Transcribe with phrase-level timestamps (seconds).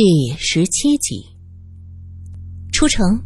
[0.00, 1.26] 第十七集
[2.72, 3.20] 出城。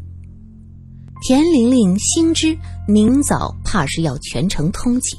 [1.21, 5.15] 田玲玲心知明早怕是要全城通缉，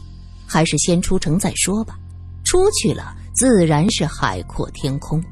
[0.48, 1.96] 还是先出城再说吧。
[2.44, 5.24] 出去了，自然是海阔天空。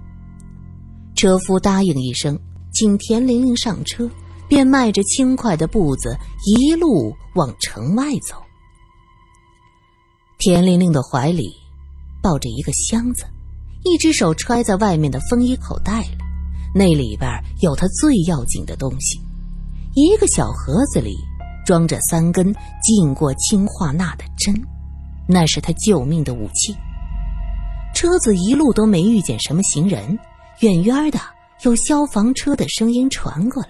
[1.15, 2.39] 车夫答应一声，
[2.71, 4.07] 请田玲玲上车，
[4.47, 6.15] 便迈着轻快的步子
[6.45, 8.35] 一路往城外走。
[10.38, 11.51] 田玲玲的怀里
[12.21, 13.25] 抱着一个箱子。
[13.84, 16.17] 一只手揣在外面的风衣口袋里，
[16.73, 17.30] 那里边
[17.62, 19.20] 有他最要紧的东西，
[19.95, 21.17] 一个小盒子里
[21.66, 22.53] 装着三根
[22.84, 24.55] 浸过氰化钠的针，
[25.27, 26.75] 那是他救命的武器。
[27.94, 30.17] 车子一路都没遇见什么行人，
[30.59, 31.20] 远远的
[31.63, 33.70] 有消防车的声音传过来。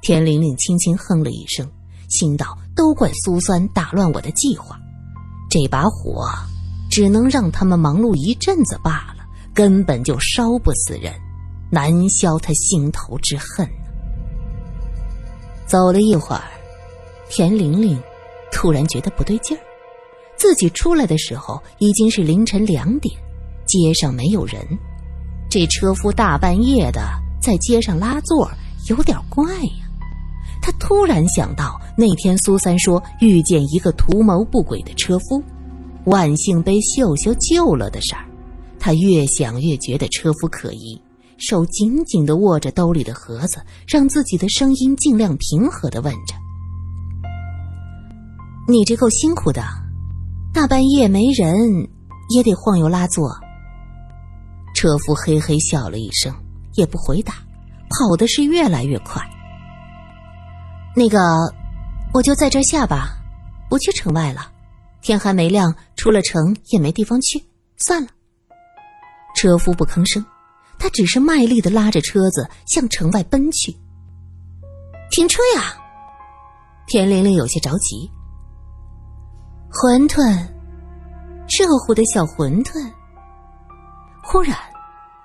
[0.00, 1.68] 田玲玲轻轻哼了一声，
[2.08, 4.78] 心道：都怪苏三打乱我的计划，
[5.50, 6.28] 这把火
[6.90, 9.21] 只能让他们忙碌一阵子罢了。
[9.54, 11.12] 根本就烧不死人，
[11.70, 13.68] 难消他心头之恨
[15.66, 16.44] 走了一会儿，
[17.28, 18.00] 田玲玲
[18.50, 19.60] 突然觉得不对劲儿。
[20.36, 23.14] 自己出来的时候已经是凌晨两点，
[23.66, 24.66] 街上没有人，
[25.48, 27.00] 这车夫大半夜的
[27.40, 28.50] 在街上拉座，
[28.88, 29.88] 有点怪呀。
[30.60, 35.42] 他突然想到那天苏三说遇见一个图谋不轨的车夫，
[36.04, 38.24] 万幸被秀秀救了的事儿。
[38.84, 41.00] 他越想越觉得车夫可疑，
[41.38, 46.34] 手紧紧的握着兜里的盒子，让自己的声音尽量平和的问着
[48.66, 49.62] ：“你这够辛苦的，
[50.52, 51.88] 大半夜没人
[52.34, 53.30] 也得晃悠拉座。”
[54.74, 56.34] 车夫嘿嘿笑了一声，
[56.74, 57.34] 也不回答，
[57.88, 59.22] 跑的是越来越快。
[60.96, 61.20] 那个，
[62.12, 63.16] 我就在这下吧，
[63.70, 64.50] 不去城外了，
[65.02, 67.40] 天还没亮，出了城也没地方去，
[67.76, 68.08] 算了。
[69.34, 70.24] 车夫不吭声，
[70.78, 73.76] 他只是卖力的拉着车子向城外奔去。
[75.10, 75.74] 停车呀！
[76.86, 78.10] 田玲玲有些着急。
[79.70, 80.48] 馄饨，
[81.48, 82.92] 热乎的小馄饨。
[84.22, 84.56] 忽然，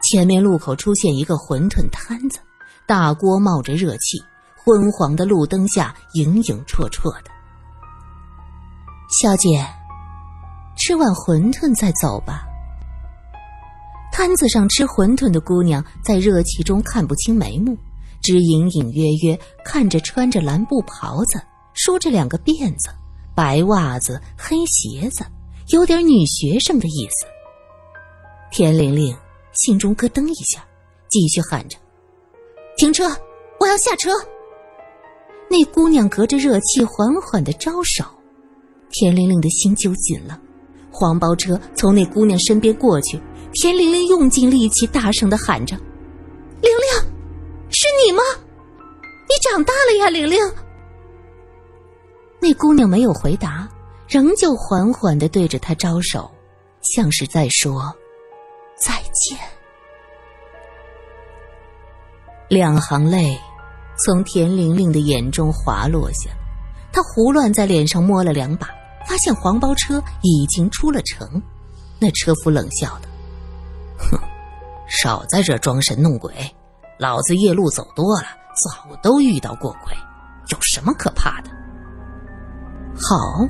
[0.02, 2.40] 前面路口出现一个馄饨摊子，
[2.86, 4.18] 大锅冒着热气，
[4.56, 7.32] 昏黄的路灯下影影绰绰的。
[9.22, 9.66] 小姐，
[10.78, 12.47] 吃碗馄饨再走吧。
[14.18, 17.78] 摊子上吃馄饨的姑娘在热气中看不清眉目，
[18.20, 21.40] 只隐隐约约看着穿着蓝布袍子、
[21.76, 22.90] 梳着两个辫子、
[23.36, 25.24] 白袜子、黑鞋子，
[25.68, 27.28] 有点女学生的意思。
[28.52, 29.16] 田玲玲
[29.54, 30.66] 心中咯噔一下，
[31.10, 31.78] 继续喊着
[32.76, 33.08] ：“停车！
[33.60, 34.10] 我要下车！”
[35.48, 38.04] 那姑娘隔着热气缓缓的招手，
[38.90, 40.42] 田玲玲的心揪紧了。
[40.90, 43.22] 黄包车从那姑娘身边过去。
[43.54, 45.76] 田玲玲用尽力气，大声的喊着
[46.62, 47.12] ：“玲玲，
[47.70, 48.22] 是你吗？
[48.72, 50.40] 你长大了呀，玲玲。”
[52.40, 53.68] 那姑娘没有回答，
[54.08, 56.30] 仍旧缓缓的对着他招手，
[56.82, 57.92] 像是在说
[58.80, 59.38] 再见。
[62.48, 63.38] 两行泪
[63.98, 66.30] 从田玲玲的眼中滑落下，
[66.92, 68.70] 她胡乱在脸上摸了两把，
[69.08, 71.42] 发现黄包车已经出了城。
[72.00, 73.10] 那车夫冷笑道。
[73.98, 74.20] 哼，
[74.88, 76.34] 少在这装神弄鬼！
[76.98, 79.94] 老子夜路走多了，早都遇到过鬼，
[80.50, 81.50] 有什么可怕的？
[82.96, 83.46] 好，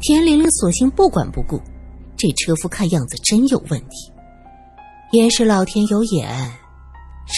[0.00, 1.60] 田玲玲索性不管不顾。
[2.16, 4.12] 这车夫看样子真有问题，
[5.12, 6.50] 也是老天有眼，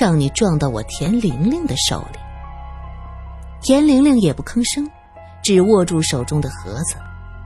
[0.01, 2.19] 让你撞到我田玲玲的手里。
[3.61, 4.89] 田玲玲也不吭声，
[5.43, 6.95] 只握住手中的盒子，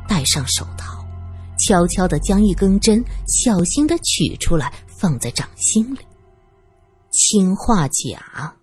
[0.06, 1.01] 戴上手套。
[1.64, 5.98] 悄悄的将一根针小心的取出来，放在掌心里。
[7.10, 8.54] 氰化钾，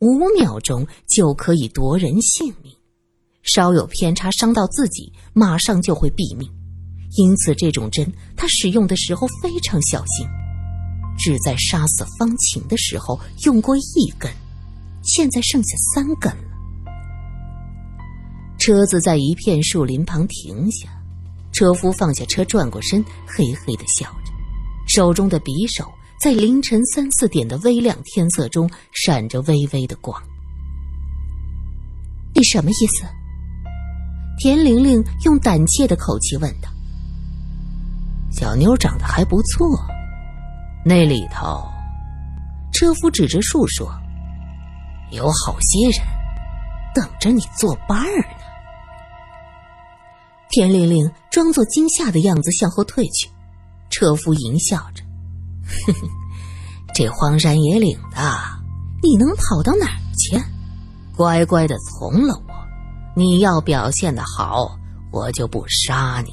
[0.00, 2.72] 五秒钟就可以夺人性命，
[3.42, 6.50] 稍有偏差伤到自己，马上就会毙命。
[7.16, 10.26] 因此，这种针他使用的时候非常小心，
[11.16, 14.30] 只在杀死方晴的时候用过一根，
[15.02, 16.42] 现在剩下三根了。
[18.58, 20.88] 车子在一片树林旁停下。
[21.54, 24.32] 车夫放下车，转过身，嘿嘿的笑着，
[24.88, 25.88] 手中的匕首
[26.20, 30.20] 在凌晨三四点的微亮天色中闪着微微的光。
[32.34, 33.04] 你什么意思？
[34.36, 36.68] 田玲玲用胆怯的口气问道。
[38.32, 39.78] 小妞长得还不错，
[40.84, 41.64] 那里头，
[42.72, 43.88] 车夫指着树说
[45.12, 46.04] ：“有好些人
[46.92, 48.33] 等着你作伴儿呢。”
[50.54, 53.28] 田玲玲装作惊吓的样子向后退去，
[53.90, 55.02] 车夫淫笑着
[55.84, 56.08] ：“哼哼，
[56.94, 58.18] 这荒山野岭的，
[59.02, 60.40] 你能跑到哪儿去？
[61.16, 62.54] 乖乖的从了我。
[63.16, 64.78] 你要表现的好，
[65.10, 66.32] 我就不杀你。”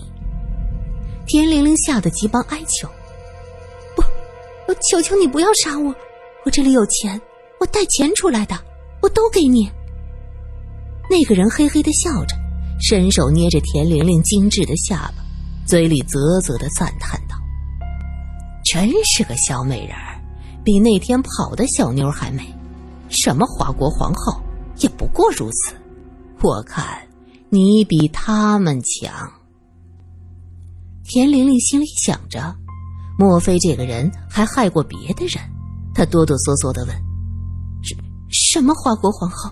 [1.25, 2.87] 田玲玲吓得急忙哀求
[3.97, 4.03] ：“不，
[4.67, 5.91] 我求求你不要杀我，
[6.45, 7.19] 我这里有钱，
[7.59, 8.55] 我带钱出来的，
[9.01, 9.67] 我都给你。”
[11.09, 12.35] 那个人嘿嘿的笑着，
[12.81, 15.23] 伸手捏着田玲玲精致的下巴，
[15.65, 17.35] 嘴里啧啧的赞叹道
[18.65, 20.19] ：“真是个小美人儿，
[20.63, 22.43] 比那天跑的小妞还美。
[23.07, 24.41] 什么华国皇后，
[24.79, 25.75] 也不过如此。
[26.41, 26.83] 我看
[27.49, 29.31] 你比他们强。”
[31.05, 32.55] 田玲玲心里想着，
[33.17, 35.37] 莫非这个人还害过别的人？
[35.93, 36.95] 她哆哆嗦嗦的问
[37.83, 37.95] ：“什
[38.29, 39.51] 什么华国皇后？”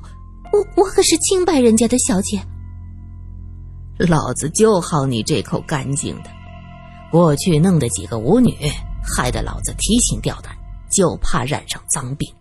[0.51, 2.41] 我我可是清白人家的小姐，
[4.07, 6.29] 老子就好你这口干净的。
[7.11, 8.55] 过去弄的几个舞女，
[9.03, 10.55] 害得老子提心吊胆，
[10.91, 12.31] 就怕染上脏病。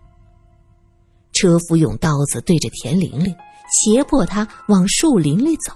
[1.33, 3.35] 车夫用刀子对着田玲玲，
[3.73, 5.73] 胁迫她往树林里走。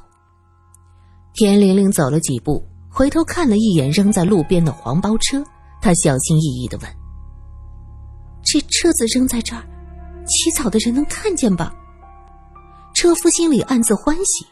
[1.34, 5.43] 田玲玲走了几步，回头看了一眼扔在路边的黄包车，
[5.81, 6.90] 她小心翼翼的问
[8.44, 9.62] ：“这车子扔在这儿，
[10.26, 11.75] 起草的人能看见吧？”
[12.94, 14.44] 车夫心里暗自欢喜，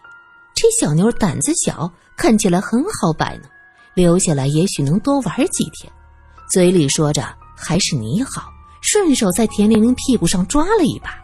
[0.60, 3.46] 这小妞胆子小，看起来很好摆弄，
[3.94, 5.90] 留下来也许能多玩几天。
[6.52, 7.24] 嘴里说着
[7.56, 8.42] 还是你好，
[8.82, 11.14] 顺手在田玲玲屁股上抓了一把。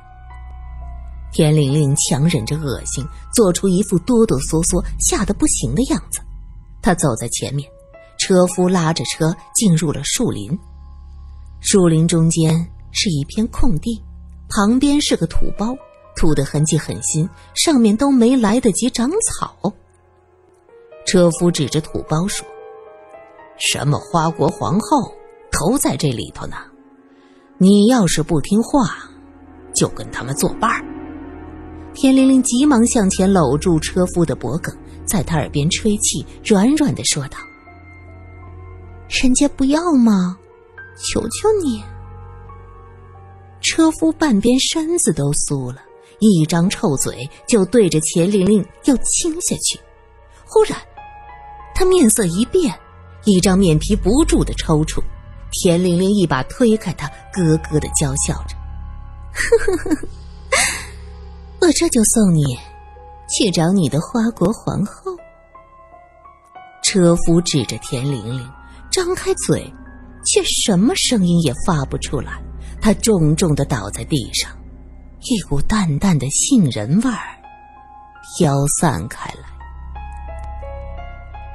[1.34, 6.18] 田玲玲强忍着恶心，做出一副哆哆嗦嗦、吓得不行的样子。
[6.80, 7.68] 她走在前面，
[8.18, 10.58] 车夫拉着车进入了树林。
[11.60, 14.02] 树林中间是一片空地，
[14.48, 15.76] 旁边是个土包。
[16.16, 19.72] 土的痕迹很新，上面都没来得及长草。
[21.06, 22.44] 车夫指着土包说
[23.58, 25.12] ：“什么花国皇后
[25.52, 26.56] 都在这里头呢，
[27.58, 29.08] 你要是不听话，
[29.74, 30.84] 就跟他们作伴。”
[31.94, 34.74] 田玲玲急忙向前搂住车夫的脖颈，
[35.06, 37.38] 在他耳边吹气，软软的说道
[39.08, 40.36] ：“人家不要吗？
[40.98, 41.82] 求求你！”
[43.62, 45.82] 车夫半边身子都酥了。
[46.18, 49.78] 一张臭嘴就对着钱玲玲要亲下去，
[50.46, 50.78] 忽然，
[51.74, 52.74] 他面色一变，
[53.24, 55.02] 一张面皮不住的抽搐。
[55.52, 58.56] 田玲玲一把推开他，咯咯的娇笑着
[59.32, 60.08] ：“呵呵呵，
[61.60, 62.42] 我这就送你
[63.28, 65.16] 去找你的花国皇后。”
[66.82, 68.48] 车夫指着田玲玲，
[68.90, 69.72] 张开嘴，
[70.26, 72.42] 却什么声音也发不出来。
[72.80, 74.55] 他重重的倒在地上。
[75.28, 77.36] 一股淡淡的杏仁味儿
[78.38, 79.42] 飘散开来。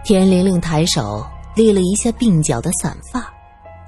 [0.03, 1.25] 田玲玲抬手
[1.55, 3.31] 理了一下鬓角的散发，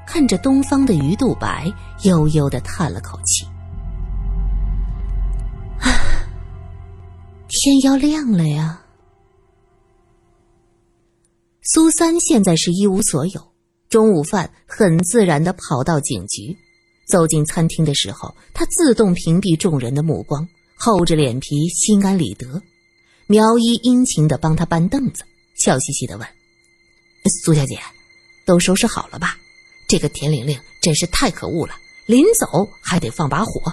[0.06, 1.70] 看着东方的鱼肚白，
[2.04, 3.46] 悠悠的叹了口气
[5.82, 5.90] ：“啊
[7.50, 8.80] 天要亮了呀。”
[11.64, 13.54] 苏三现在是一无所有，
[13.90, 16.58] 中午饭很自然的跑到警局。
[17.14, 22.60] 走进餐厅的时候，他自动屏蔽众人的目光，厚着脸皮，心安理得。
[23.28, 25.24] 苗一殷勤的帮他搬凳子，
[25.54, 26.28] 笑嘻嘻的问
[27.44, 27.78] ：“苏小姐，
[28.48, 29.38] 都收拾好了吧？
[29.88, 31.76] 这个田玲玲真是太可恶了，
[32.08, 33.72] 临走还得放把火。”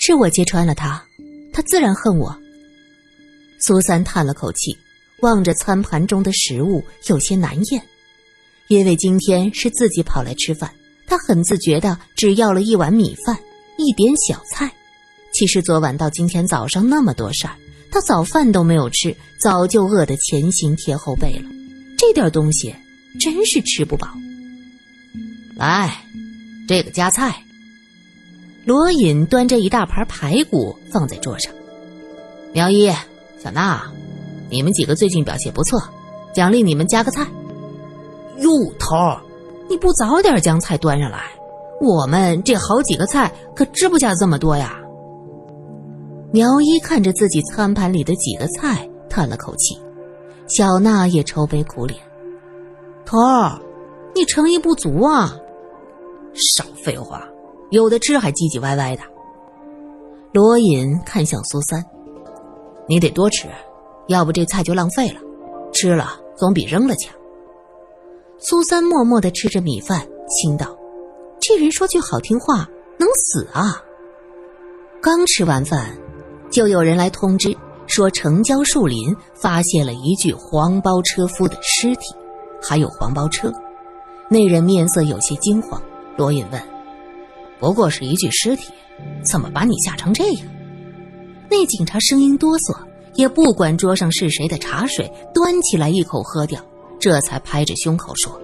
[0.00, 1.04] 是我揭穿了他，
[1.52, 2.34] 他自然恨我。
[3.60, 4.74] 苏三叹了口气，
[5.20, 7.86] 望着餐盘中的食物，有些难咽，
[8.68, 10.74] 因为今天是自己跑来吃饭。
[11.08, 13.36] 他很自觉的只要了一碗米饭，
[13.78, 14.70] 一点小菜。
[15.32, 17.54] 其实昨晚到今天早上那么多事儿，
[17.90, 21.48] 他早饭都没有吃，早就饿得前心贴后背了。
[21.96, 22.74] 这点东西
[23.18, 24.08] 真是吃不饱。
[25.56, 26.04] 来，
[26.68, 27.42] 这个夹菜。
[28.64, 31.52] 罗隐端着一大盘排骨放在桌上。
[32.52, 32.86] 苗一、
[33.42, 33.82] 小娜，
[34.50, 35.80] 你们几个最近表现不错，
[36.34, 37.26] 奖励你们加个菜。
[38.40, 39.22] 哟，头儿。
[39.68, 41.20] 你不早点将菜端上来，
[41.80, 44.80] 我们这好几个菜可吃不下这么多呀。
[46.32, 49.78] 苗一看着自己餐盘里的几个菜，叹了口气。
[50.46, 52.00] 小娜也愁眉苦脸
[53.04, 53.60] ：“头儿，
[54.14, 55.36] 你诚意不足啊！
[56.34, 57.22] 少废话，
[57.70, 59.02] 有的吃还唧唧歪歪的。”
[60.32, 61.84] 罗隐看向苏三
[62.88, 63.48] ：“你得多吃，
[64.06, 65.20] 要不这菜就浪费了。
[65.74, 67.14] 吃了总比扔了强。”
[68.40, 70.78] 苏三默默的吃着米饭，心道
[71.42, 73.82] ：“这人说句好听话，能死啊！”
[75.02, 75.98] 刚吃完饭，
[76.48, 77.56] 就有人来通知
[77.88, 82.14] 说，城郊树林发现了一具黄包车夫的尸体，
[82.62, 83.52] 还有黄包车。
[84.28, 85.82] 那人面色有些惊慌，
[86.16, 86.62] 罗隐问
[87.58, 88.72] ：“不过是一具尸体，
[89.24, 90.46] 怎么把你吓成这样？”
[91.50, 92.76] 那警察声音哆嗦，
[93.14, 96.60] 也不管桌上是谁的茶水，端起来一口喝掉，
[96.98, 98.40] 这才拍着胸口说：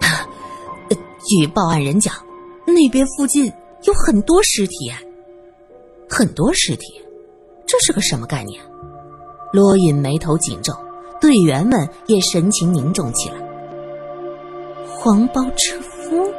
[1.26, 2.14] “据报案人讲，
[2.66, 3.52] 那边附近
[3.82, 4.92] 有很多尸体，
[6.08, 7.02] 很多尸体，
[7.66, 8.62] 这是个什么概念？”
[9.52, 10.72] 罗隐眉头紧皱，
[11.20, 13.36] 队员们也神情凝重起来。
[14.98, 16.30] 黄包车夫，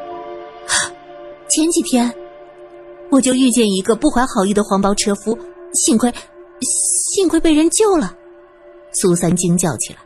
[1.49, 2.13] 前几天
[3.09, 5.37] 我就遇见一个不怀好意的黄包车夫，
[5.73, 6.13] 幸亏
[6.61, 8.15] 幸亏被人救了。
[8.93, 9.99] 苏三惊叫起来：“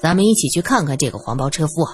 [0.00, 1.86] 咱们一起去看看这个黄包车夫。”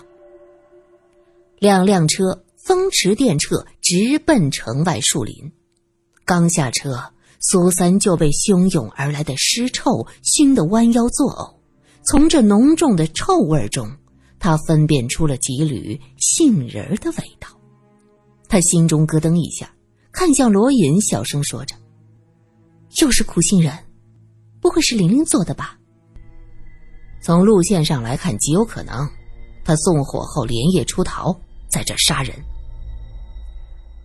[1.59, 5.53] 两辆车风驰电掣，直奔城外树林。
[6.25, 11.55] 刚下车，苏三就被汹涌而来的尸臭熏得弯腰作呕。
[12.07, 13.91] 从这浓重的臭味中，
[14.39, 17.49] 他分辨出了几缕杏仁的味道，
[18.49, 19.75] 他心中咯噔一下，
[20.13, 21.75] 看向罗隐，小声说着
[23.01, 23.73] ：“又是苦杏仁，
[24.61, 25.79] 不会是玲玲做的吧？”
[27.25, 29.09] 从路线上来看，极有可能。
[29.65, 31.35] 他纵火后连夜出逃，
[31.71, 32.37] 在这杀人。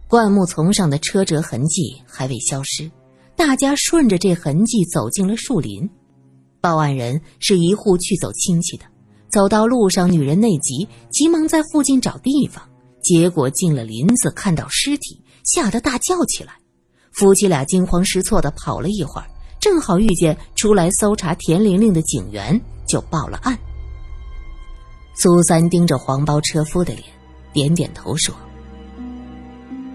[0.07, 2.89] 灌木丛上的车辙痕迹还未消失，
[3.35, 5.89] 大家顺着这痕迹走进了树林。
[6.61, 8.85] 报案人是一户去走亲戚的。
[9.29, 12.63] 走到路上，女人内急，急忙在附近找地方，
[13.03, 16.53] 结果进了林子，看到尸体，吓得大叫起来。
[17.11, 19.27] 夫妻俩惊慌失措的跑了一会儿，
[19.59, 23.57] 正好遇见出来搜查田玲玲的警员，就报了案。
[25.15, 27.03] 苏三盯着黄包车夫的脸，
[27.53, 28.33] 点点头说：“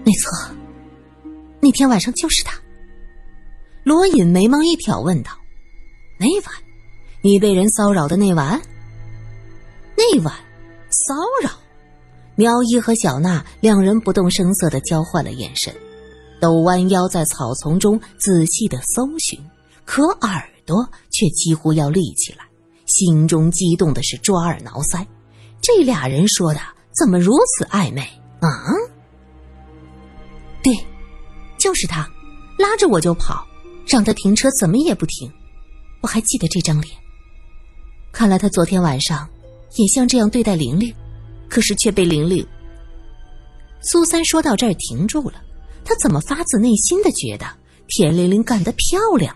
[0.05, 0.55] 没错，
[1.59, 2.55] 那天晚上就是他。”
[3.83, 5.31] 罗隐眉毛一挑，问道
[6.19, 6.55] ：“那晚，
[7.21, 8.61] 你被人骚扰的那晚？”
[9.97, 10.33] 那晚，
[10.91, 11.49] 骚扰，
[12.35, 15.73] 苗一和小娜两人不动声色的交换了眼神，
[16.39, 19.39] 都弯腰在草丛中仔细的搜寻，
[19.85, 22.45] 可耳朵却几乎要立起来，
[22.85, 25.05] 心中激动的是抓耳挠腮。
[25.61, 26.59] 这俩人说的
[26.97, 28.01] 怎么如此暧昧
[28.41, 28.49] 啊？
[30.63, 30.75] 对，
[31.57, 32.09] 就是他，
[32.57, 33.45] 拉着我就跑，
[33.87, 35.31] 让他停车怎么也不停。
[36.01, 36.93] 我还记得这张脸，
[38.11, 39.29] 看来他昨天晚上。
[39.77, 40.95] 也像这样对待玲玲，
[41.49, 42.47] 可是却被玲玲。
[43.81, 45.43] 苏三说到这儿停住了，
[45.83, 47.45] 他怎么发自内心的觉得
[47.89, 49.35] 田玲玲干得漂亮？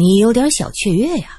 [0.00, 1.38] 你有点小雀跃呀。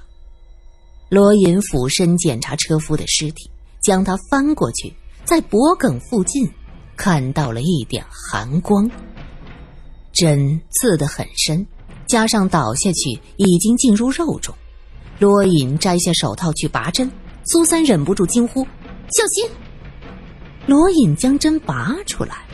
[1.10, 3.50] 罗隐俯身检查车夫的尸体，
[3.82, 4.94] 将他翻过去，
[5.26, 6.48] 在脖颈附近
[6.96, 8.88] 看到了一点寒光，
[10.14, 11.66] 针刺得很深，
[12.08, 14.54] 加上倒下去已经进入肉中。
[15.18, 17.12] 罗隐摘下手套去拔针，
[17.46, 18.64] 苏三忍不住惊呼
[19.10, 19.50] ：“小心！”
[20.68, 22.46] 罗隐将针拔出来，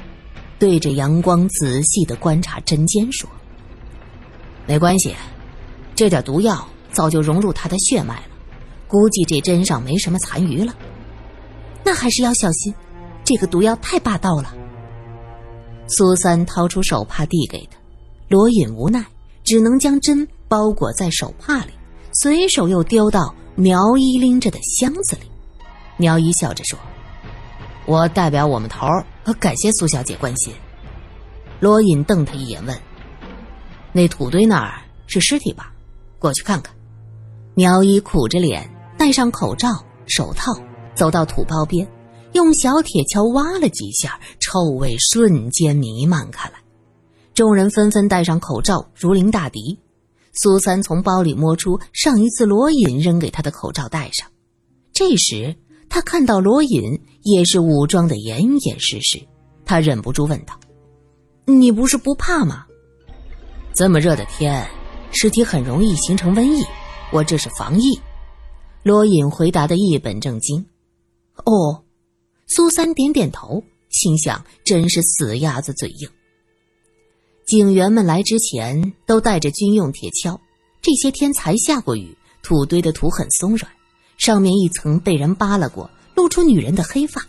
[0.58, 3.30] 对着阳光仔细的观察针尖，说
[4.66, 5.14] ：“没关系，
[5.98, 8.30] 这点毒药早就融入他的血脉了，
[8.88, 10.72] 估计这针上没什么残余了。
[11.84, 12.72] 那还是要小心，
[13.24, 14.54] 这个毒药太霸道了。”
[15.90, 17.80] 苏三掏出手帕递给他，
[18.28, 19.04] 罗隐无奈，
[19.44, 21.72] 只能将针包裹在手帕里。
[22.14, 25.24] 随手又丢到苗一拎着的箱子里，
[25.98, 26.78] 苗一笑着说
[27.88, 29.04] ：“我代表我们头儿，
[29.40, 30.54] 感谢苏小姐关心。”
[31.60, 32.80] 罗隐瞪他一眼，问
[33.92, 35.74] ：“那土堆那儿是尸体吧？
[36.20, 36.76] 过去看看。”
[37.56, 39.70] 苗一苦着脸，戴上口罩、
[40.06, 40.54] 手套，
[40.94, 41.88] 走到土包边，
[42.34, 46.56] 用小铁锹挖了几下，臭味瞬间弥漫开来。
[47.34, 49.80] 众人纷纷戴上口罩，如临大敌。
[50.34, 54.28] 苏三从包里摸出上一次罗隐扔给他的口罩，戴上。
[54.94, 55.56] 这时
[55.90, 59.20] 他看到罗隐也是武装的严严实实，
[59.66, 60.54] 他忍不住问道
[61.46, 62.66] ：“你不是不怕吗？
[63.74, 64.68] 这么热的天，
[65.12, 66.64] 尸体很容易形成瘟疫，
[67.12, 68.00] 我这是防疫。”
[68.84, 70.66] 罗隐回答的一本正经。
[71.46, 71.84] 哦，
[72.46, 76.10] 苏三点点头，心想：真是死鸭子嘴硬。
[77.46, 80.40] 警员们来之前都带着军用铁锹，
[80.82, 83.72] 这些天才下过雨，土堆的土很松软，
[84.18, 87.26] 上面一层被人扒拉过，露出女人的黑发。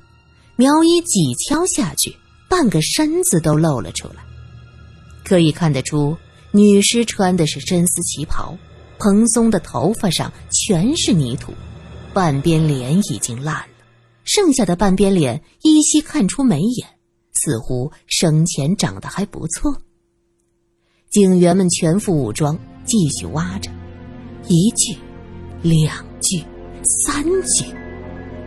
[0.56, 2.16] 苗一几锹下去，
[2.48, 4.24] 半个身子都露了出来，
[5.24, 6.16] 可以看得出
[6.50, 8.56] 女尸穿的是真丝旗袍，
[8.98, 11.52] 蓬松的头发上全是泥土，
[12.14, 13.84] 半边脸已经烂了，
[14.24, 16.88] 剩下的半边脸依稀看出眉眼，
[17.34, 19.76] 似乎生前长得还不错。
[21.10, 23.70] 警员们全副武装，继续挖着，
[24.46, 24.96] 一具、
[25.62, 26.42] 两具、
[26.82, 27.64] 三具，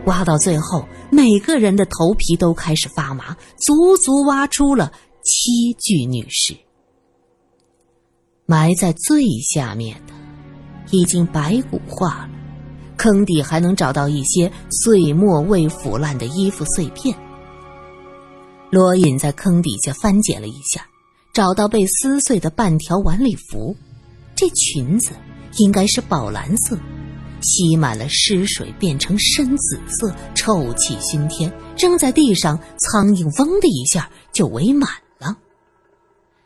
[0.06, 4.92] 挖到最后，每个人的头皮都开始发麻，足足挖出了
[5.22, 6.56] 七具女尸。
[8.52, 10.12] 埋在最下面的，
[10.90, 12.28] 已经白骨化了。
[12.98, 17.16] 坑底还能找到一些碎末未腐烂的衣服碎片。
[18.68, 20.86] 罗隐在坑底下翻捡了一下，
[21.32, 23.74] 找到被撕碎的半条晚礼服，
[24.34, 25.12] 这裙子
[25.56, 26.78] 应该是宝蓝色。
[27.40, 31.50] 吸满了尸水，变成深紫色，臭气熏天。
[31.78, 35.38] 扔在地上，苍蝇嗡的一下就围满了。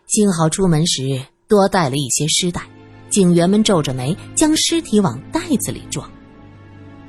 [0.06, 2.62] 幸好出门时多带了一些尸袋，
[3.08, 6.10] 警员们皱着眉将尸体往袋子里装。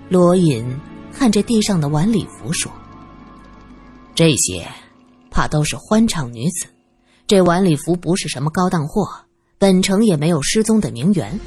[0.10, 0.66] 罗隐
[1.12, 2.72] 看着地上的晚礼服说
[4.14, 4.68] ：“这些，
[5.32, 6.68] 怕都是欢场女子。
[7.26, 9.08] 这晚礼服不是什么高档货，
[9.58, 11.40] 本城也没有失踪的名媛。”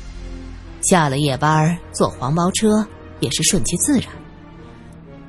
[0.82, 2.86] 下了夜班坐黄包车
[3.20, 4.08] 也是顺其自然，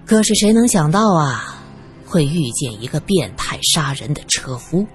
[0.06, 1.62] 可是谁能想到啊，
[2.06, 4.88] 会遇见一个变态杀人的车夫。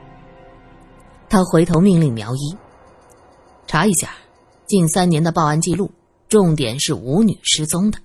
[1.29, 2.57] 他回头命令苗一
[3.67, 4.11] 查一下
[4.67, 5.91] 近三年的报案记录，
[6.29, 7.99] 重点是舞女失踪的。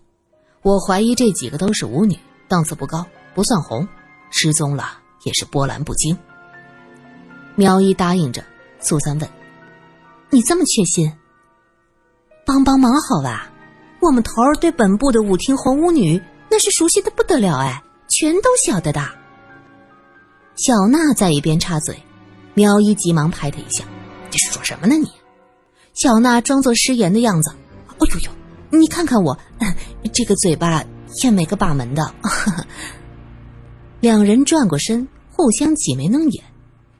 [0.63, 3.87] 我怀疑这几个都是舞女，档次不高，不算红，
[4.29, 6.17] 失踪了也是波澜不惊。
[7.55, 8.43] 苗一答应着，
[8.79, 9.29] 苏三问
[10.29, 11.11] ：“你这么确信？”
[12.45, 13.51] 帮帮忙好吧，
[14.01, 19.01] 我们头儿对本部的舞厅红舞女那是熟悉的不得了哎，全都晓得的。
[20.55, 21.97] 小娜在一边插嘴，
[22.53, 23.85] 苗一急忙拍他一下
[24.29, 25.09] ：“这是说什么呢你？”
[25.93, 27.51] 小娜装作失言的样子
[27.87, 29.37] ：“哎呦呦，你看看我，
[30.13, 30.83] 这个嘴巴
[31.23, 32.13] 也没个把门的。
[33.99, 36.43] ”两人转过身，互相挤眉弄眼。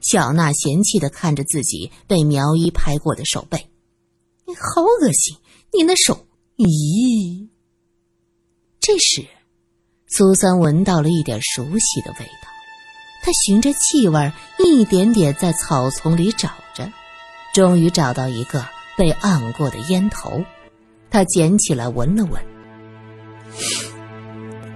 [0.02, 3.70] 小娜嫌弃的看着自己被苗一拍过的手背。
[4.46, 5.38] 你好恶心！
[5.74, 6.26] 你那手，
[6.58, 7.48] 咦？
[8.80, 9.26] 这时，
[10.08, 12.51] 苏三闻到了一点熟悉的味道。
[13.22, 16.92] 他循着气味一点点在草丛里找着，
[17.54, 18.66] 终于找到一个
[18.98, 20.44] 被按过的烟头。
[21.10, 22.42] 他捡起来闻了闻，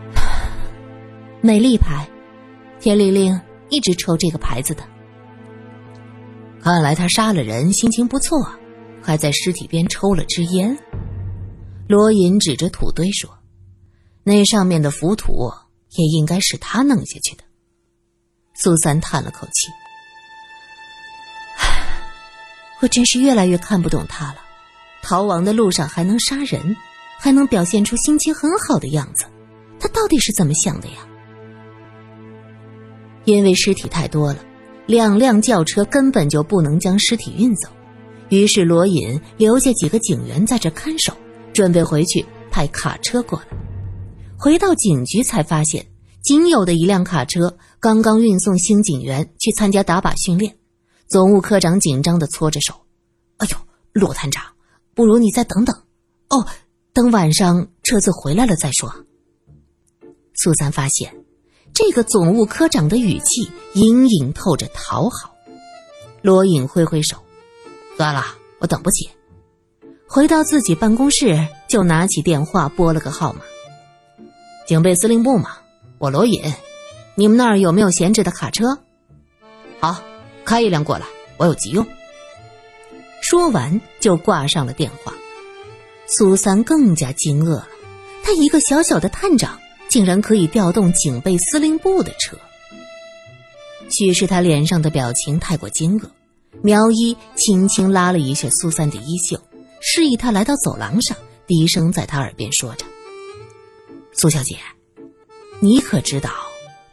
[1.42, 2.08] 美丽牌，
[2.80, 4.84] 田玲玲一直抽这个牌子的。
[6.62, 8.38] 看来他杀了人，心情不错。
[9.02, 10.76] 还在尸体边抽了支烟，
[11.88, 13.30] 罗隐指着土堆说
[14.26, 15.52] ：“那上面的浮土
[15.96, 17.44] 也应该是他弄下去的。”
[18.56, 19.70] 苏三叹了口气
[22.82, 24.38] ：“我真是越来越看不懂他了。
[25.02, 26.76] 逃亡的路上还能杀人，
[27.20, 29.26] 还能表现出心情很好的样子，
[29.80, 30.96] 他到底是怎么想的呀？”
[33.26, 34.40] 因为尸体太多了，
[34.86, 37.70] 两辆轿车根本就不能将尸体运走。
[38.30, 41.14] 于是罗隐留下几个警员在这看守，
[41.54, 43.46] 准备回去派卡车过来。
[44.38, 45.86] 回到警局才发现，
[46.26, 50.58] 仅有的一辆卡车刚刚运送新警员去参加打靶训练。
[51.08, 52.74] 总务科长紧张地搓着手
[53.38, 53.58] ：“哎呦，
[53.94, 54.44] 罗探长，
[54.96, 55.84] 不如你再等等。
[56.30, 56.48] 哦，
[56.94, 58.92] 等晚上车子回来了再说。”
[60.34, 61.16] 苏三发现，
[61.76, 65.36] 这个总务科长的语气隐隐透着讨好。
[66.24, 67.18] 罗隐挥挥手。
[67.98, 68.26] 算了，
[68.58, 69.08] 我等不起。
[70.08, 73.42] 回到自己办公室，就拿起电话拨了个号码。
[74.68, 75.58] 警备司令部嘛，
[76.06, 76.40] 我罗隐，
[77.16, 78.78] 你们那儿有没有闲置的卡车？
[79.80, 80.04] 好，
[80.46, 81.84] 开一辆过来，我有急用。
[83.24, 85.12] 说完就挂上了电话。
[86.06, 87.68] 苏三更加惊愕了，
[88.24, 92.38] 他一个小小的探长，竟然可以调动警备司令部的车。
[93.90, 96.08] 许是他脸上的表情太过惊愕。
[96.62, 99.42] 苗一轻轻拉了一下苏三的衣袖，
[99.82, 102.86] 示意他来到走廊上，低声在他耳边说着
[104.14, 104.56] ：“苏小姐，
[105.66, 106.30] 你可知道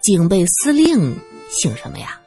[0.00, 1.14] 警备司令
[1.50, 2.18] 姓什么呀？”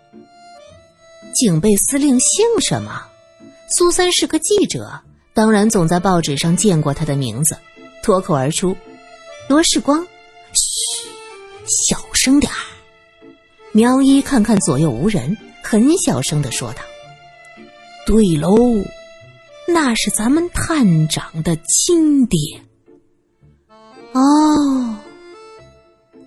[1.34, 3.03] 警备司令姓什么？
[3.75, 5.01] 苏三是个记者，
[5.34, 7.58] 当然总在报纸上见过他的名字，
[8.03, 8.77] 脱口而出
[9.49, 10.05] ：“罗世光。”
[10.53, 11.10] 嘘，
[11.65, 12.62] 小声点儿。
[13.73, 16.84] 苗一看看左右无人，很小声的说道。
[18.05, 18.55] 对喽，
[19.67, 22.39] 那是咱们探长的亲爹。
[24.13, 24.95] 哦，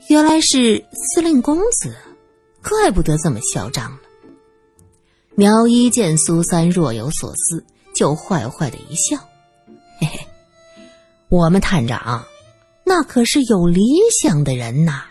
[0.08, 1.94] 原来是司令公子，
[2.62, 3.98] 怪不得这么嚣张了。
[5.34, 9.18] 苗一见苏三若有所思，就坏坏的一笑
[10.00, 10.18] ：“嘿嘿，
[11.28, 12.24] 我们探长
[12.84, 13.82] 那可是有理
[14.22, 15.04] 想的人呐。”